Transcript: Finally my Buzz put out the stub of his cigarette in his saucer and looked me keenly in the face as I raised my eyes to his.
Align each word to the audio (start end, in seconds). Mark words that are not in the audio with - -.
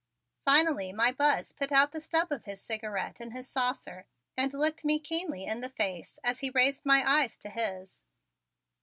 Finally 0.43 0.91
my 0.91 1.11
Buzz 1.11 1.53
put 1.53 1.71
out 1.71 1.91
the 1.91 2.01
stub 2.01 2.31
of 2.31 2.45
his 2.45 2.59
cigarette 2.59 3.21
in 3.21 3.29
his 3.29 3.47
saucer 3.47 4.07
and 4.35 4.51
looked 4.51 4.83
me 4.83 4.97
keenly 4.97 5.45
in 5.45 5.61
the 5.61 5.69
face 5.69 6.17
as 6.23 6.43
I 6.43 6.49
raised 6.55 6.87
my 6.87 7.07
eyes 7.07 7.37
to 7.37 7.51
his. 7.51 8.03